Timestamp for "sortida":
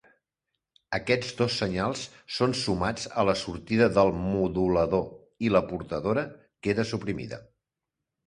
3.43-3.89